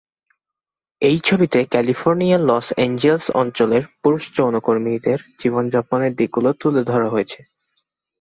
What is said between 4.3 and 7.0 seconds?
যৌনকর্মীদের জীবনযাপনের দিকগুলি তুলে